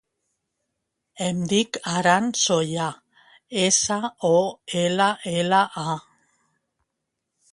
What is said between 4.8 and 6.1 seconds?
ela, ela, a.